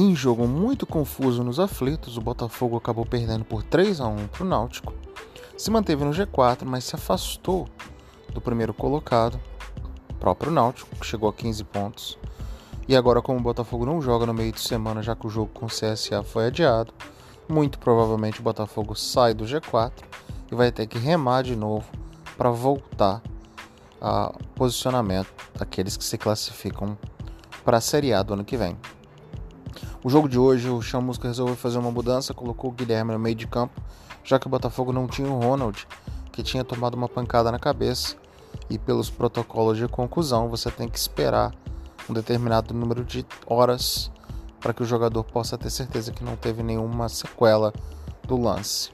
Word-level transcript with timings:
Em 0.00 0.14
jogo 0.14 0.46
muito 0.46 0.86
confuso 0.86 1.42
nos 1.42 1.58
aflitos, 1.58 2.16
o 2.16 2.20
Botafogo 2.20 2.76
acabou 2.76 3.04
perdendo 3.04 3.44
por 3.44 3.64
3 3.64 4.00
a 4.00 4.06
1 4.06 4.28
para 4.28 4.44
o 4.44 4.46
Náutico. 4.46 4.94
Se 5.56 5.72
manteve 5.72 6.04
no 6.04 6.12
G4, 6.12 6.64
mas 6.64 6.84
se 6.84 6.94
afastou 6.94 7.66
do 8.32 8.40
primeiro 8.40 8.72
colocado, 8.72 9.40
próprio 10.20 10.52
Náutico, 10.52 10.94
que 10.94 11.04
chegou 11.04 11.28
a 11.28 11.32
15 11.32 11.64
pontos. 11.64 12.16
E 12.86 12.94
agora, 12.94 13.20
como 13.20 13.40
o 13.40 13.42
Botafogo 13.42 13.84
não 13.84 14.00
joga 14.00 14.24
no 14.24 14.32
meio 14.32 14.52
de 14.52 14.60
semana, 14.60 15.02
já 15.02 15.16
que 15.16 15.26
o 15.26 15.30
jogo 15.30 15.50
com 15.52 15.66
o 15.66 15.68
CSA 15.68 16.22
foi 16.22 16.46
adiado, 16.46 16.94
muito 17.48 17.76
provavelmente 17.80 18.38
o 18.38 18.44
Botafogo 18.44 18.94
sai 18.94 19.34
do 19.34 19.46
G4 19.46 19.90
e 20.52 20.54
vai 20.54 20.70
ter 20.70 20.86
que 20.86 20.96
remar 20.96 21.42
de 21.42 21.56
novo 21.56 21.90
para 22.36 22.50
voltar 22.50 23.20
a 24.00 24.32
posicionamento 24.54 25.34
daqueles 25.58 25.96
que 25.96 26.04
se 26.04 26.16
classificam 26.16 26.96
para 27.64 27.78
a 27.78 27.80
Série 27.80 28.12
A 28.12 28.22
do 28.22 28.34
ano 28.34 28.44
que 28.44 28.56
vem. 28.56 28.76
O 30.02 30.08
jogo 30.08 30.28
de 30.28 30.38
hoje, 30.38 30.70
o 30.70 30.80
Chamusca 30.80 31.26
resolveu 31.26 31.56
fazer 31.56 31.76
uma 31.76 31.90
mudança, 31.90 32.32
colocou 32.32 32.70
o 32.70 32.72
Guilherme 32.72 33.12
no 33.12 33.18
meio 33.18 33.34
de 33.34 33.48
campo, 33.48 33.82
já 34.22 34.38
que 34.38 34.46
o 34.46 34.50
Botafogo 34.50 34.92
não 34.92 35.08
tinha 35.08 35.28
o 35.28 35.40
Ronald, 35.40 35.88
que 36.30 36.40
tinha 36.40 36.62
tomado 36.62 36.94
uma 36.94 37.08
pancada 37.08 37.50
na 37.50 37.58
cabeça, 37.58 38.14
e 38.70 38.78
pelos 38.78 39.10
protocolos 39.10 39.76
de 39.76 39.88
conclusão 39.88 40.48
você 40.48 40.70
tem 40.70 40.88
que 40.88 40.96
esperar 40.96 41.52
um 42.08 42.14
determinado 42.14 42.72
número 42.72 43.04
de 43.04 43.26
horas 43.44 44.08
para 44.60 44.72
que 44.72 44.84
o 44.84 44.86
jogador 44.86 45.24
possa 45.24 45.58
ter 45.58 45.68
certeza 45.68 46.12
que 46.12 46.22
não 46.22 46.36
teve 46.36 46.62
nenhuma 46.62 47.08
sequela 47.08 47.72
do 48.22 48.40
lance. 48.40 48.90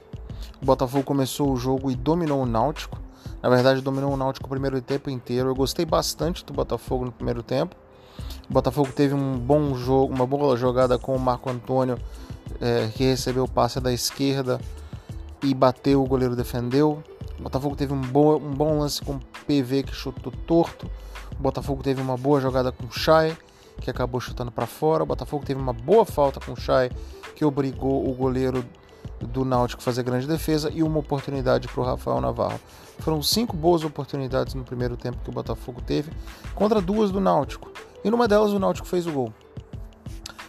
O 0.59 0.65
Botafogo 0.65 1.03
começou 1.03 1.51
o 1.51 1.57
jogo 1.57 1.91
e 1.91 1.95
dominou 1.95 2.41
o 2.41 2.45
Náutico. 2.47 2.99
Na 3.43 3.49
verdade, 3.49 3.79
dominou 3.79 4.11
o 4.11 4.17
Náutico 4.17 4.47
o 4.47 4.49
primeiro 4.49 4.81
tempo 4.81 5.11
inteiro. 5.11 5.49
Eu 5.49 5.55
gostei 5.55 5.85
bastante 5.85 6.43
do 6.43 6.51
Botafogo 6.51 7.05
no 7.05 7.11
primeiro 7.11 7.43
tempo. 7.43 7.75
O 8.49 8.53
Botafogo 8.53 8.91
teve 8.91 9.13
um 9.13 9.37
bom 9.37 9.75
jogo, 9.75 10.13
uma 10.13 10.25
boa 10.25 10.55
jogada 10.55 10.97
com 10.99 11.15
o 11.15 11.19
Marco 11.19 11.49
Antônio, 11.49 11.99
é, 12.61 12.89
que 12.93 13.03
recebeu 13.03 13.43
o 13.45 13.49
passe 13.49 13.79
da 13.79 13.91
esquerda 13.91 14.59
e 15.43 15.53
bateu, 15.53 16.03
o 16.03 16.07
goleiro 16.07 16.35
defendeu. 16.35 17.03
O 17.39 17.43
Botafogo 17.43 17.75
teve 17.75 17.93
um, 17.93 17.99
bo 17.99 18.37
um 18.37 18.51
bom 18.51 18.79
lance 18.79 19.01
com 19.01 19.13
o 19.13 19.19
PV 19.47 19.83
que 19.83 19.93
chutou 19.93 20.31
torto. 20.45 20.89
O 21.37 21.41
Botafogo 21.41 21.83
teve 21.83 22.01
uma 22.01 22.15
boa 22.17 22.39
jogada 22.39 22.71
com 22.71 22.85
o 22.85 22.91
Chay, 22.91 23.35
que 23.81 23.89
acabou 23.89 24.21
chutando 24.21 24.51
para 24.51 24.65
fora. 24.65 25.03
O 25.03 25.05
Botafogo 25.05 25.45
teve 25.45 25.59
uma 25.59 25.73
boa 25.73 26.05
falta 26.05 26.39
com 26.39 26.53
o 26.53 26.55
Chay, 26.55 26.91
que 27.35 27.43
obrigou 27.43 28.07
o 28.09 28.13
goleiro 28.13 28.63
do 29.19 29.43
Náutico 29.43 29.81
fazer 29.81 30.03
grande 30.03 30.27
defesa 30.27 30.69
e 30.73 30.83
uma 30.83 30.99
oportunidade 30.99 31.67
para 31.67 31.81
o 31.81 31.85
Rafael 31.85 32.21
Navarro. 32.21 32.59
Foram 32.99 33.21
cinco 33.21 33.55
boas 33.55 33.83
oportunidades 33.83 34.53
no 34.53 34.63
primeiro 34.63 34.95
tempo 34.95 35.17
que 35.23 35.29
o 35.29 35.33
Botafogo 35.33 35.81
teve, 35.81 36.11
contra 36.53 36.81
duas 36.81 37.11
do 37.11 37.19
Náutico. 37.19 37.71
E 38.05 38.09
numa 38.11 38.27
delas 38.27 38.53
o 38.53 38.59
Náutico 38.59 38.87
fez 38.87 39.07
o 39.07 39.11
gol. 39.11 39.33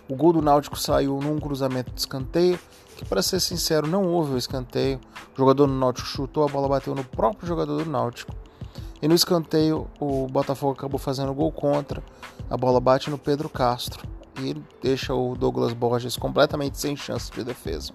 O 0.06 0.14
gol 0.14 0.34
do 0.34 0.42
Náutico 0.42 0.78
saiu 0.78 1.18
num 1.22 1.40
cruzamento 1.40 1.90
de 1.90 1.98
escanteio, 1.98 2.58
que 2.94 3.02
para 3.06 3.22
ser 3.22 3.40
sincero 3.40 3.86
não 3.86 4.04
houve 4.04 4.34
o 4.34 4.36
escanteio. 4.36 5.00
O 5.34 5.38
jogador 5.38 5.66
do 5.66 5.72
Náutico 5.72 6.06
chutou, 6.06 6.44
a 6.44 6.48
bola 6.48 6.68
bateu 6.68 6.94
no 6.94 7.02
próprio 7.02 7.48
jogador 7.48 7.82
do 7.82 7.90
Náutico. 7.90 8.30
E 9.00 9.08
no 9.08 9.14
escanteio 9.14 9.88
o 9.98 10.26
Botafogo 10.26 10.74
acabou 10.74 10.98
fazendo 10.98 11.32
gol 11.32 11.50
contra. 11.50 12.02
A 12.50 12.58
bola 12.58 12.78
bate 12.78 13.08
no 13.08 13.16
Pedro 13.16 13.48
Castro 13.48 14.06
e 14.38 14.54
deixa 14.82 15.14
o 15.14 15.34
Douglas 15.34 15.72
Borges 15.72 16.14
completamente 16.14 16.78
sem 16.78 16.94
chance 16.94 17.32
de 17.32 17.42
defesa. 17.42 17.90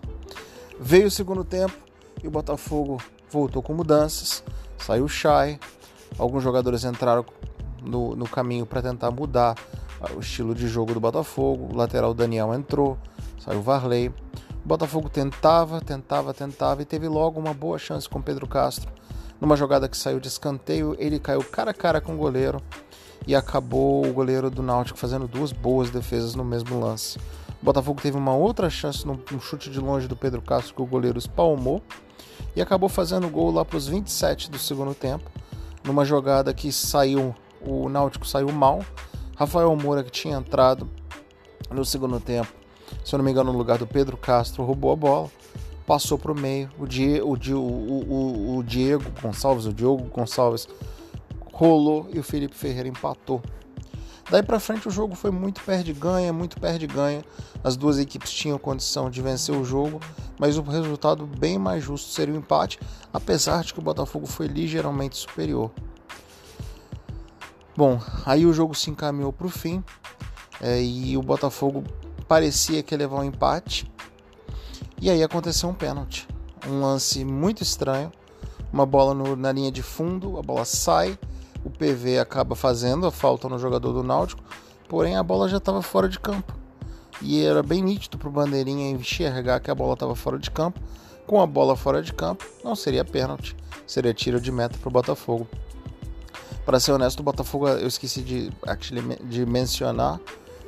Veio 0.79 1.05
o 1.05 1.11
segundo 1.11 1.43
tempo 1.43 1.77
e 2.23 2.27
o 2.27 2.31
Botafogo 2.31 2.97
voltou 3.29 3.61
com 3.61 3.75
mudanças. 3.75 4.43
Saiu 4.79 5.05
o 5.05 5.07
Chay, 5.07 5.59
alguns 6.17 6.41
jogadores 6.41 6.83
entraram 6.83 7.23
no, 7.81 8.15
no 8.15 8.27
caminho 8.27 8.65
para 8.65 8.81
tentar 8.81 9.11
mudar 9.11 9.55
o 10.15 10.19
estilo 10.19 10.55
de 10.55 10.67
jogo 10.67 10.93
do 10.93 10.99
Botafogo. 10.99 11.69
O 11.73 11.75
lateral 11.75 12.13
Daniel 12.13 12.53
entrou, 12.53 12.97
saiu 13.39 13.59
o 13.59 13.61
Varley. 13.61 14.09
O 14.09 14.67
Botafogo 14.67 15.09
tentava, 15.09 15.81
tentava, 15.81 16.33
tentava 16.33 16.81
e 16.81 16.85
teve 16.85 17.07
logo 17.07 17.39
uma 17.39 17.53
boa 17.53 17.77
chance 17.77 18.07
com 18.07 18.21
Pedro 18.21 18.47
Castro. 18.47 18.91
Numa 19.39 19.55
jogada 19.55 19.89
que 19.89 19.97
saiu 19.97 20.19
de 20.19 20.27
escanteio, 20.27 20.95
ele 20.99 21.19
caiu 21.19 21.43
cara 21.43 21.71
a 21.71 21.73
cara 21.73 21.99
com 21.99 22.13
o 22.13 22.17
goleiro 22.17 22.61
e 23.25 23.35
acabou 23.35 24.05
o 24.05 24.13
goleiro 24.13 24.49
do 24.49 24.61
Náutico 24.61 24.97
fazendo 24.97 25.27
duas 25.27 25.51
boas 25.51 25.89
defesas 25.89 26.35
no 26.35 26.43
mesmo 26.43 26.79
lance. 26.79 27.17
O 27.61 27.65
Botafogo 27.65 28.01
teve 28.01 28.17
uma 28.17 28.35
outra 28.35 28.69
chance 28.69 29.05
no 29.05 29.19
chute 29.39 29.69
de 29.69 29.79
longe 29.79 30.07
do 30.07 30.15
Pedro 30.15 30.41
Castro 30.41 30.75
que 30.75 30.81
o 30.81 30.85
goleiro 30.85 31.17
espalmou 31.17 31.81
e 32.55 32.61
acabou 32.61 32.89
fazendo 32.89 33.27
o 33.27 33.29
gol 33.29 33.51
lá 33.51 33.63
para 33.63 33.77
os 33.77 33.87
27 33.87 34.49
do 34.49 34.57
segundo 34.57 34.93
tempo, 34.93 35.29
numa 35.83 36.03
jogada 36.03 36.53
que 36.53 36.71
saiu 36.71 37.35
o 37.65 37.89
Náutico 37.89 38.25
saiu 38.25 38.51
mal. 38.51 38.83
Rafael 39.35 39.75
Moura, 39.75 40.03
que 40.03 40.11
tinha 40.11 40.37
entrado 40.37 40.89
no 41.69 41.83
segundo 41.83 42.19
tempo, 42.19 42.51
se 43.03 43.15
eu 43.15 43.17
não 43.17 43.25
me 43.25 43.31
engano, 43.31 43.51
no 43.51 43.57
lugar 43.57 43.77
do 43.77 43.87
Pedro 43.87 44.17
Castro, 44.17 44.63
roubou 44.63 44.91
a 44.91 44.95
bola, 44.95 45.31
passou 45.87 46.17
para 46.17 46.31
o 46.31 46.35
meio. 46.35 46.69
O, 46.77 46.83
o, 46.83 47.57
o, 47.57 48.13
o, 48.13 48.57
o 48.57 48.63
Diego 48.63 49.05
Gonçalves, 49.21 49.65
o 49.65 49.73
Diogo 49.73 50.03
Gonçalves, 50.05 50.67
rolou 51.51 52.07
e 52.13 52.19
o 52.19 52.23
Felipe 52.23 52.55
Ferreira 52.55 52.87
empatou. 52.87 53.41
Daí 54.29 54.41
para 54.41 54.59
frente 54.61 54.87
o 54.87 54.91
jogo 54.91 55.13
foi 55.13 55.29
muito 55.29 55.61
perde-ganha, 55.61 56.31
muito 56.31 56.59
perde-ganha. 56.59 57.21
As 57.63 57.75
duas 57.75 57.99
equipes 57.99 58.31
tinham 58.31 58.57
condição 58.57 59.09
de 59.09 59.21
vencer 59.21 59.53
o 59.53 59.65
jogo, 59.65 59.99
mas 60.39 60.57
o 60.57 60.61
resultado 60.61 61.25
bem 61.25 61.59
mais 61.59 61.83
justo 61.83 62.09
seria 62.11 62.33
o 62.33 62.37
empate, 62.37 62.79
apesar 63.13 63.63
de 63.63 63.73
que 63.73 63.79
o 63.79 63.83
Botafogo 63.83 64.25
foi 64.25 64.47
ligeiramente 64.47 65.17
superior. 65.17 65.69
Bom, 67.81 67.99
aí 68.27 68.45
o 68.45 68.53
jogo 68.53 68.75
se 68.75 68.91
encaminhou 68.91 69.33
para 69.33 69.47
o 69.47 69.49
fim 69.49 69.83
é, 70.61 70.79
e 70.83 71.17
o 71.17 71.23
Botafogo 71.23 71.83
parecia 72.27 72.83
que 72.83 72.93
ia 72.93 72.97
levar 72.99 73.21
um 73.21 73.23
empate. 73.23 73.91
E 75.01 75.09
aí 75.09 75.23
aconteceu 75.23 75.67
um 75.67 75.73
pênalti. 75.73 76.27
Um 76.69 76.81
lance 76.81 77.25
muito 77.25 77.63
estranho. 77.63 78.11
Uma 78.71 78.85
bola 78.85 79.15
no, 79.15 79.35
na 79.35 79.51
linha 79.51 79.71
de 79.71 79.81
fundo, 79.81 80.37
a 80.37 80.43
bola 80.43 80.63
sai, 80.63 81.17
o 81.65 81.71
PV 81.71 82.19
acaba 82.19 82.53
fazendo 82.53 83.07
a 83.07 83.11
falta 83.11 83.49
no 83.49 83.57
jogador 83.57 83.93
do 83.93 84.03
Náutico, 84.03 84.43
porém 84.87 85.17
a 85.17 85.23
bola 85.23 85.49
já 85.49 85.57
estava 85.57 85.81
fora 85.81 86.07
de 86.07 86.19
campo. 86.19 86.55
E 87.19 87.43
era 87.43 87.63
bem 87.63 87.81
nítido 87.81 88.15
para 88.19 88.29
o 88.29 88.31
Bandeirinha 88.31 88.91
enxergar 88.91 89.59
que 89.59 89.71
a 89.71 89.75
bola 89.75 89.93
estava 89.93 90.13
fora 90.13 90.37
de 90.37 90.51
campo. 90.51 90.79
Com 91.25 91.41
a 91.41 91.47
bola 91.47 91.75
fora 91.75 92.03
de 92.03 92.13
campo, 92.13 92.45
não 92.63 92.75
seria 92.75 93.03
pênalti, 93.03 93.57
seria 93.87 94.13
tiro 94.13 94.39
de 94.39 94.51
meta 94.51 94.77
para 94.77 94.87
o 94.87 94.91
Botafogo. 94.91 95.47
Para 96.71 96.79
ser 96.79 96.93
honesto, 96.93 97.19
o 97.19 97.23
Botafogo, 97.23 97.67
eu 97.67 97.85
esqueci 97.85 98.21
de, 98.21 98.49
actually, 98.65 99.17
de 99.25 99.45
mencionar 99.45 100.21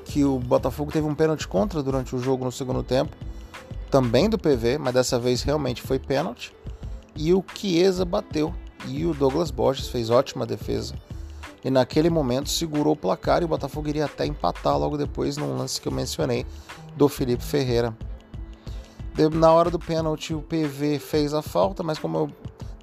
que 0.03 0.25
o 0.25 0.37
Botafogo 0.37 0.91
teve 0.91 1.07
um 1.07 1.15
pênalti 1.15 1.47
contra 1.47 1.81
durante 1.81 2.13
o 2.13 2.19
jogo 2.19 2.43
no 2.43 2.51
segundo 2.51 2.83
tempo, 2.83 3.15
também 3.89 4.29
do 4.29 4.37
PV, 4.37 4.77
mas 4.77 4.93
dessa 4.93 5.17
vez 5.17 5.43
realmente 5.43 5.81
foi 5.81 5.97
pênalti. 5.97 6.53
E 7.15 7.33
o 7.33 7.41
Chiesa 7.55 8.03
bateu 8.03 8.53
e 8.85 9.05
o 9.05 9.13
Douglas 9.13 9.49
Borges 9.49 9.87
fez 9.87 10.09
ótima 10.09 10.45
defesa. 10.45 10.93
E 11.63 11.69
naquele 11.69 12.09
momento 12.09 12.49
segurou 12.49 12.95
o 12.95 12.97
placar 12.97 13.41
e 13.41 13.45
o 13.45 13.47
Botafogo 13.47 13.87
iria 13.87 14.03
até 14.03 14.25
empatar 14.25 14.77
logo 14.77 14.97
depois 14.97 15.37
num 15.37 15.57
lance 15.57 15.79
que 15.79 15.87
eu 15.87 15.91
mencionei 15.93 16.45
do 16.97 17.07
Felipe 17.07 17.45
Ferreira. 17.45 17.97
Na 19.33 19.53
hora 19.53 19.71
do 19.71 19.79
pênalti 19.79 20.33
o 20.33 20.41
PV 20.41 20.99
fez 20.99 21.33
a 21.33 21.41
falta, 21.41 21.81
mas 21.81 21.97
como 21.97 22.17
eu, 22.17 22.31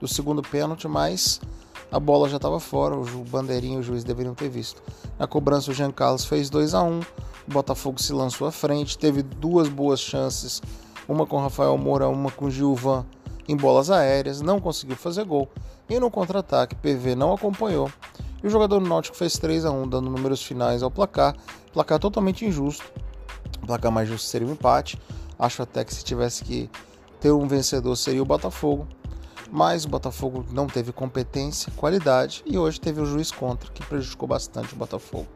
do 0.00 0.08
segundo 0.08 0.40
pênalti, 0.40 0.88
mas 0.88 1.38
a 1.90 1.98
bola 1.98 2.28
já 2.28 2.36
estava 2.36 2.60
fora, 2.60 2.96
o 2.96 3.24
bandeirinho 3.24 3.78
e 3.78 3.80
o 3.80 3.82
juiz 3.82 4.04
deveriam 4.04 4.34
ter 4.34 4.48
visto. 4.48 4.82
Na 5.18 5.26
cobrança, 5.26 5.70
o 5.70 5.74
Jean 5.74 5.90
Carlos 5.90 6.24
fez 6.24 6.48
2 6.48 6.74
a 6.74 6.82
1 6.82 7.00
o 7.48 7.52
Botafogo 7.52 8.00
se 8.00 8.12
lançou 8.12 8.46
à 8.46 8.52
frente, 8.52 8.96
teve 8.96 9.22
duas 9.22 9.68
boas 9.68 9.98
chances, 9.98 10.62
uma 11.08 11.26
com 11.26 11.36
Rafael 11.38 11.76
Moura, 11.76 12.08
uma 12.08 12.30
com 12.30 12.48
Gilvan 12.48 13.04
em 13.48 13.56
bolas 13.56 13.90
aéreas, 13.90 14.40
não 14.40 14.60
conseguiu 14.60 14.94
fazer 14.94 15.24
gol. 15.24 15.48
E 15.88 15.98
no 15.98 16.10
contra-ataque, 16.10 16.76
PV 16.76 17.16
não 17.16 17.32
acompanhou. 17.32 17.90
E 18.40 18.46
o 18.46 18.50
jogador 18.50 18.78
do 18.78 18.88
Náutico 18.88 19.16
fez 19.16 19.36
3 19.36 19.64
a 19.64 19.72
1 19.72 19.88
dando 19.88 20.08
números 20.08 20.40
finais 20.42 20.84
ao 20.84 20.90
placar. 20.92 21.34
Placar 21.72 21.98
totalmente 21.98 22.44
injusto. 22.44 22.84
O 23.60 23.66
placar 23.66 23.90
mais 23.90 24.08
justo 24.08 24.28
seria 24.28 24.46
o 24.46 24.50
um 24.50 24.52
empate. 24.52 24.96
Acho 25.36 25.62
até 25.62 25.84
que 25.84 25.92
se 25.92 26.04
tivesse 26.04 26.44
que 26.44 26.70
ter 27.18 27.32
um 27.32 27.48
vencedor 27.48 27.96
seria 27.96 28.22
o 28.22 28.24
Botafogo 28.24 28.86
mas 29.50 29.84
o 29.84 29.88
Botafogo 29.88 30.44
não 30.52 30.66
teve 30.66 30.92
competência, 30.92 31.72
qualidade 31.76 32.42
e 32.46 32.56
hoje 32.56 32.80
teve 32.80 33.00
o 33.00 33.06
juiz 33.06 33.30
contra, 33.30 33.70
que 33.72 33.84
prejudicou 33.84 34.28
bastante 34.28 34.72
o 34.74 34.76
Botafogo. 34.76 35.26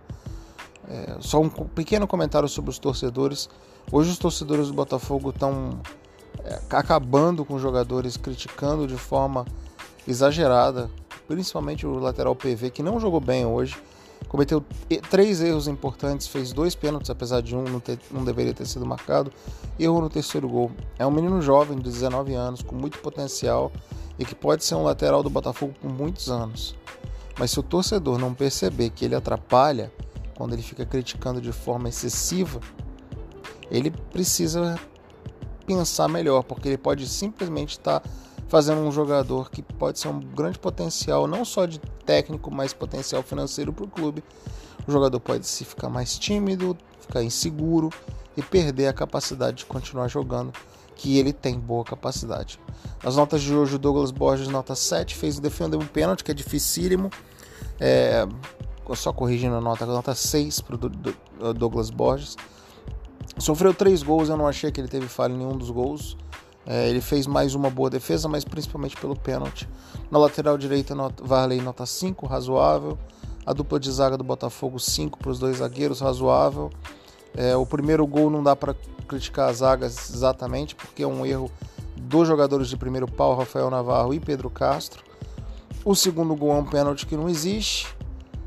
É, 0.88 1.16
só 1.20 1.40
um 1.40 1.48
pequeno 1.48 2.06
comentário 2.06 2.48
sobre 2.48 2.70
os 2.70 2.78
torcedores. 2.78 3.48
Hoje 3.90 4.10
os 4.10 4.18
torcedores 4.18 4.68
do 4.68 4.74
Botafogo 4.74 5.30
estão 5.30 5.80
é, 6.44 6.60
acabando 6.70 7.44
com 7.44 7.54
os 7.54 7.62
jogadores, 7.62 8.16
criticando 8.16 8.86
de 8.86 8.96
forma 8.96 9.44
exagerada, 10.06 10.90
principalmente 11.26 11.86
o 11.86 11.98
lateral 11.98 12.36
PV, 12.36 12.70
que 12.70 12.82
não 12.82 13.00
jogou 13.00 13.20
bem 13.20 13.44
hoje. 13.46 13.76
Cometeu 14.28 14.64
três 15.10 15.40
erros 15.40 15.68
importantes, 15.68 16.26
fez 16.26 16.52
dois 16.52 16.74
pênaltis, 16.74 17.10
apesar 17.10 17.40
de 17.40 17.54
um 17.54 17.62
não, 17.64 17.78
ter, 17.78 17.98
não 18.10 18.24
deveria 18.24 18.54
ter 18.54 18.66
sido 18.66 18.84
marcado. 18.84 19.32
Errou 19.78 20.00
no 20.00 20.08
terceiro 20.08 20.48
gol. 20.48 20.72
É 20.98 21.06
um 21.06 21.10
menino 21.10 21.40
jovem, 21.42 21.76
de 21.76 21.84
19 21.84 22.34
anos, 22.34 22.62
com 22.62 22.74
muito 22.74 22.98
potencial 22.98 23.70
e 24.18 24.24
que 24.24 24.34
pode 24.34 24.64
ser 24.64 24.74
um 24.74 24.82
lateral 24.82 25.22
do 25.22 25.30
Botafogo 25.30 25.74
por 25.80 25.90
muitos 25.90 26.30
anos. 26.30 26.76
Mas 27.38 27.50
se 27.50 27.58
o 27.58 27.62
torcedor 27.62 28.18
não 28.18 28.32
perceber 28.32 28.90
que 28.90 29.04
ele 29.04 29.14
atrapalha, 29.14 29.92
quando 30.36 30.52
ele 30.52 30.62
fica 30.62 30.84
criticando 30.86 31.40
de 31.40 31.52
forma 31.52 31.88
excessiva, 31.88 32.60
ele 33.70 33.90
precisa 33.90 34.78
pensar 35.66 36.08
melhor, 36.08 36.42
porque 36.42 36.68
ele 36.68 36.78
pode 36.78 37.08
simplesmente 37.08 37.72
estar 37.72 38.00
tá 38.00 38.10
fazendo 38.48 38.80
um 38.82 38.92
jogador 38.92 39.50
que 39.50 39.62
pode 39.62 39.98
ser 39.98 40.08
um 40.08 40.20
grande 40.20 40.58
potencial, 40.58 41.26
não 41.26 41.44
só 41.44 41.66
de 41.66 41.78
técnico, 42.04 42.50
mas 42.50 42.72
potencial 42.72 43.22
financeiro 43.22 43.72
para 43.72 43.84
o 43.84 43.88
clube. 43.88 44.22
O 44.86 44.92
jogador 44.92 45.18
pode 45.18 45.46
se 45.46 45.64
ficar 45.64 45.88
mais 45.88 46.18
tímido, 46.18 46.76
ficar 47.00 47.22
inseguro 47.22 47.90
e 48.36 48.42
perder 48.42 48.88
a 48.88 48.92
capacidade 48.92 49.58
de 49.58 49.66
continuar 49.66 50.08
jogando, 50.08 50.52
que 50.94 51.18
ele 51.18 51.32
tem 51.32 51.58
boa 51.58 51.84
capacidade. 51.84 52.60
As 53.02 53.16
notas 53.16 53.42
de 53.42 53.54
hoje, 53.54 53.76
o 53.76 53.78
Douglas 53.78 54.10
Borges, 54.10 54.48
nota 54.48 54.74
7, 54.74 55.14
fez 55.14 55.38
defender 55.38 55.76
um 55.76 55.86
pênalti, 55.86 56.24
que 56.24 56.30
é 56.30 56.34
dificílimo. 56.34 57.10
É, 57.78 58.26
só 58.94 59.12
corrigindo 59.12 59.54
a 59.56 59.60
nota, 59.60 59.84
nota 59.86 60.14
6 60.14 60.60
para 60.60 60.76
o 60.76 61.54
Douglas 61.54 61.90
Borges. 61.90 62.36
Sofreu 63.38 63.74
três 63.74 64.02
gols, 64.02 64.28
eu 64.28 64.36
não 64.36 64.46
achei 64.46 64.70
que 64.70 64.80
ele 64.80 64.88
teve 64.88 65.08
falha 65.08 65.32
em 65.32 65.38
nenhum 65.38 65.56
dos 65.56 65.70
gols. 65.70 66.16
É, 66.66 66.88
ele 66.88 67.00
fez 67.00 67.26
mais 67.26 67.54
uma 67.54 67.68
boa 67.68 67.90
defesa, 67.90 68.28
mas 68.28 68.44
principalmente 68.44 68.96
pelo 68.96 69.16
pênalti. 69.16 69.68
Na 70.10 70.18
lateral 70.18 70.56
direita, 70.56 70.94
nota, 70.94 71.22
Varley 71.22 71.60
nota 71.60 71.84
5, 71.84 72.26
razoável. 72.26 72.98
A 73.44 73.52
dupla 73.52 73.78
de 73.78 73.90
zaga 73.90 74.16
do 74.16 74.24
Botafogo, 74.24 74.78
5 74.78 75.18
para 75.18 75.30
os 75.30 75.38
dois 75.38 75.58
zagueiros, 75.58 76.00
razoável. 76.00 76.70
É, 77.36 77.56
o 77.56 77.66
primeiro 77.66 78.06
gol 78.06 78.30
não 78.30 78.42
dá 78.42 78.54
para 78.54 78.74
criticar 79.08 79.50
as 79.50 79.58
zagas 79.58 80.10
exatamente, 80.10 80.74
porque 80.74 81.02
é 81.02 81.06
um 81.06 81.26
erro 81.26 81.50
dos 81.96 82.26
jogadores 82.26 82.68
de 82.68 82.76
primeiro 82.76 83.10
pau, 83.10 83.36
Rafael 83.36 83.70
Navarro 83.70 84.14
e 84.14 84.20
Pedro 84.20 84.48
Castro. 84.50 85.02
O 85.84 85.94
segundo 85.94 86.34
gol 86.34 86.52
é 86.52 86.58
um 86.60 86.64
pênalti 86.64 87.06
que 87.06 87.16
não 87.16 87.28
existe, 87.28 87.94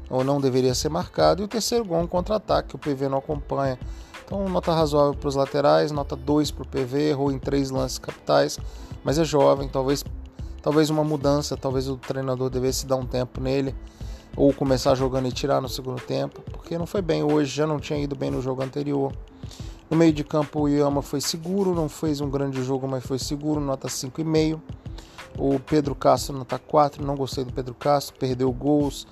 ou 0.09 0.23
não 0.23 0.39
deveria 0.39 0.73
ser 0.73 0.89
marcado. 0.89 1.41
E 1.41 1.45
o 1.45 1.47
terceiro 1.47 1.85
gol 1.85 1.99
é 1.99 2.01
um 2.01 2.07
contra-ataque, 2.07 2.69
que 2.69 2.75
o 2.75 2.79
PV 2.79 3.09
não 3.09 3.17
acompanha. 3.17 3.77
Então, 4.25 4.47
nota 4.49 4.73
razoável 4.73 5.13
para 5.13 5.29
os 5.29 5.35
laterais, 5.35 5.91
nota 5.91 6.15
2 6.15 6.51
para 6.51 6.63
o 6.63 6.67
PV, 6.67 7.09
errou 7.09 7.31
em 7.31 7.39
três 7.39 7.69
lances 7.69 7.97
capitais, 7.97 8.59
mas 9.03 9.17
é 9.17 9.23
jovem, 9.23 9.69
talvez, 9.69 10.03
talvez 10.61 10.89
uma 10.89 11.03
mudança, 11.03 11.55
talvez 11.55 11.87
o 11.87 11.95
treinador 11.95 12.49
devesse 12.49 12.85
dar 12.85 12.97
um 12.97 13.05
tempo 13.05 13.39
nele, 13.39 13.73
ou 14.37 14.53
começar 14.53 14.93
jogando 14.93 15.27
e 15.27 15.31
tirar 15.31 15.59
no 15.59 15.67
segundo 15.67 15.99
tempo, 15.99 16.41
porque 16.51 16.77
não 16.77 16.85
foi 16.85 17.01
bem 17.01 17.23
hoje, 17.23 17.55
já 17.55 17.65
não 17.65 17.79
tinha 17.79 17.99
ido 17.99 18.15
bem 18.15 18.29
no 18.29 18.39
jogo 18.39 18.61
anterior. 18.61 19.11
No 19.89 19.97
meio 19.97 20.13
de 20.13 20.23
campo, 20.23 20.61
o 20.61 20.69
Yama 20.69 21.01
foi 21.01 21.19
seguro, 21.19 21.73
não 21.73 21.89
fez 21.89 22.21
um 22.21 22.29
grande 22.29 22.63
jogo, 22.63 22.87
mas 22.87 23.03
foi 23.03 23.17
seguro, 23.17 23.59
nota 23.59 23.87
5,5. 23.87 24.59
O 25.39 25.59
Pedro 25.59 25.95
Castro, 25.95 26.37
nota 26.37 26.59
4, 26.59 27.03
não 27.03 27.15
gostei 27.15 27.43
do 27.43 27.51
Pedro 27.51 27.73
Castro, 27.73 28.15
perdeu 28.19 28.51
gols, 28.51 29.07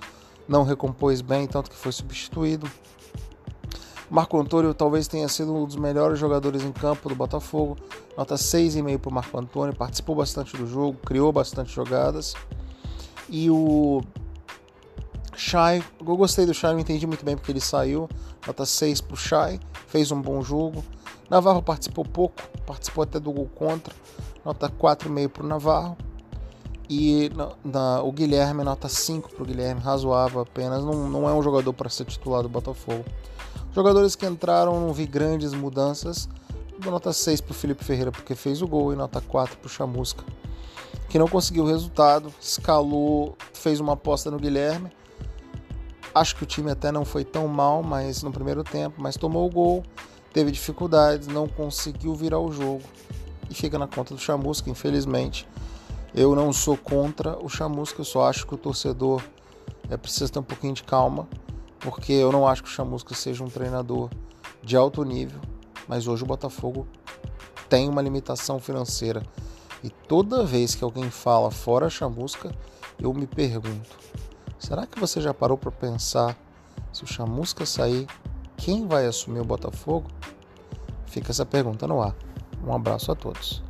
não 0.46 0.62
recompôs 0.62 1.20
bem, 1.20 1.46
tanto 1.46 1.70
que 1.70 1.76
foi 1.76 1.90
substituído. 1.90 2.70
Marco 4.08 4.38
Antônio 4.38 4.72
talvez 4.72 5.08
tenha 5.08 5.28
sido 5.28 5.52
um 5.52 5.64
dos 5.64 5.74
melhores 5.74 6.20
jogadores 6.20 6.62
em 6.62 6.70
campo 6.70 7.08
do 7.08 7.16
Botafogo. 7.16 7.76
Nota 8.16 8.36
6,5 8.36 8.98
para 8.98 9.10
o 9.10 9.12
Marco 9.12 9.38
Antônio, 9.38 9.74
participou 9.74 10.14
bastante 10.14 10.56
do 10.56 10.68
jogo, 10.68 10.98
criou 11.04 11.32
bastante 11.32 11.72
jogadas. 11.72 12.34
E 13.28 13.50
o 13.50 14.02
Shai, 15.36 15.84
eu 16.00 16.16
gostei 16.16 16.46
do 16.46 16.54
Shai, 16.54 16.72
não 16.72 16.80
entendi 16.80 17.06
muito 17.06 17.24
bem 17.24 17.36
porque 17.36 17.52
ele 17.52 17.60
saiu. 17.60 18.08
Nota 18.46 18.64
6 18.64 19.02
para 19.02 19.14
o 19.14 19.16
Shai, 19.16 19.60
fez 19.86 20.10
um 20.10 20.20
bom 20.20 20.42
jogo. 20.42 20.82
Navarro 21.28 21.62
participou 21.62 22.04
pouco, 22.04 22.42
participou 22.66 23.04
até 23.04 23.20
do 23.20 23.30
gol 23.30 23.48
contra. 23.54 23.94
Nota 24.44 24.70
4,5 24.70 25.28
para 25.28 25.44
o 25.44 25.46
Navarro. 25.46 25.96
E 26.88 27.30
na, 27.34 27.50
na, 27.64 28.02
o 28.02 28.12
Guilherme, 28.12 28.62
nota 28.62 28.88
5 28.88 29.34
para 29.34 29.42
o 29.42 29.46
Guilherme, 29.46 29.80
razoável 29.80 30.40
apenas. 30.40 30.84
Não, 30.84 31.08
não 31.08 31.28
é 31.28 31.34
um 31.34 31.42
jogador 31.42 31.72
para 31.72 31.90
ser 31.90 32.04
titular 32.04 32.42
do 32.42 32.48
Botafogo. 32.48 33.04
Jogadores 33.74 34.16
que 34.16 34.24
entraram, 34.24 34.80
não 34.80 34.92
vi 34.92 35.04
grandes 35.04 35.52
mudanças. 35.52 36.28
Dou 36.78 36.92
nota 36.92 37.12
6 37.12 37.40
para 37.40 37.52
o 37.52 37.54
Felipe 37.54 37.84
Ferreira 37.84 38.12
porque 38.12 38.34
fez 38.34 38.62
o 38.62 38.68
gol 38.68 38.92
e 38.92 38.96
nota 38.96 39.20
4 39.20 39.56
para 39.58 39.66
o 39.66 39.68
Chamusca, 39.68 40.24
que 41.08 41.18
não 41.18 41.26
conseguiu 41.26 41.64
o 41.64 41.66
resultado, 41.66 42.32
escalou, 42.40 43.36
fez 43.52 43.80
uma 43.80 43.94
aposta 43.94 44.30
no 44.30 44.38
Guilherme. 44.38 44.90
Acho 46.16 46.34
que 46.34 46.44
o 46.44 46.46
time 46.46 46.70
até 46.70 46.90
não 46.90 47.04
foi 47.04 47.26
tão 47.26 47.46
mal, 47.46 47.82
mas 47.82 48.22
no 48.22 48.32
primeiro 48.32 48.64
tempo, 48.64 48.96
mas 48.98 49.18
tomou 49.18 49.46
o 49.46 49.50
gol, 49.50 49.82
teve 50.32 50.50
dificuldades, 50.50 51.28
não 51.28 51.46
conseguiu 51.46 52.14
virar 52.14 52.38
o 52.38 52.50
jogo 52.50 52.80
e 53.50 53.54
fica 53.54 53.78
na 53.78 53.86
conta 53.86 54.14
do 54.14 54.20
Chamusca, 54.20 54.70
infelizmente. 54.70 55.46
Eu 56.14 56.34
não 56.34 56.54
sou 56.54 56.74
contra 56.74 57.36
o 57.38 57.50
Chamusca, 57.50 58.00
eu 58.00 58.04
só 58.06 58.26
acho 58.26 58.46
que 58.46 58.54
o 58.54 58.56
torcedor 58.56 59.22
é, 59.90 59.96
precisa 59.98 60.32
ter 60.32 60.38
um 60.38 60.42
pouquinho 60.42 60.72
de 60.72 60.84
calma 60.84 61.28
porque 61.80 62.14
eu 62.14 62.32
não 62.32 62.48
acho 62.48 62.62
que 62.62 62.70
o 62.70 62.72
Chamusca 62.72 63.14
seja 63.14 63.44
um 63.44 63.50
treinador 63.50 64.08
de 64.62 64.74
alto 64.74 65.04
nível, 65.04 65.38
mas 65.86 66.08
hoje 66.08 66.22
o 66.22 66.26
Botafogo 66.26 66.88
tem 67.68 67.90
uma 67.90 68.00
limitação 68.00 68.58
financeira. 68.58 69.22
E 69.84 69.90
toda 69.90 70.46
vez 70.46 70.74
que 70.74 70.82
alguém 70.82 71.10
fala 71.10 71.50
fora 71.50 71.90
Chamusca, 71.90 72.50
eu 72.98 73.12
me 73.12 73.26
pergunto: 73.26 73.98
será 74.58 74.86
que 74.86 74.98
você 74.98 75.20
já 75.20 75.34
parou 75.34 75.58
para 75.58 75.70
pensar 75.70 76.36
se 76.92 77.04
o 77.04 77.06
Chamusca 77.06 77.66
sair, 77.66 78.06
quem 78.56 78.86
vai 78.86 79.06
assumir 79.06 79.40
o 79.40 79.44
Botafogo? 79.44 80.10
Fica 81.06 81.30
essa 81.30 81.46
pergunta 81.46 81.86
no 81.86 82.00
ar. 82.00 82.14
Um 82.64 82.74
abraço 82.74 83.12
a 83.12 83.14
todos. 83.14 83.65